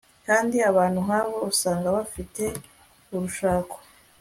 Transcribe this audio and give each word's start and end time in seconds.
kandi 0.27 0.57
abantu 0.69 0.99
nk'abo 1.05 1.35
usanga 1.51 1.87
bafite 1.97 2.43
urushako 3.13 3.77